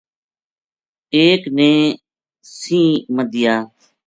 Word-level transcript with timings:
ایک 1.15 1.41
نے 1.57 1.71
سَینہ 2.57 3.05
مدھیا 3.15 3.55